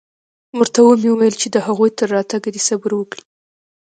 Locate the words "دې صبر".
2.53-2.91